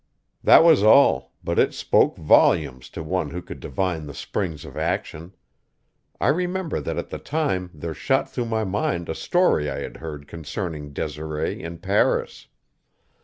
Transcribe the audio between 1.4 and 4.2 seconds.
but it spoke volumes to one who could divine the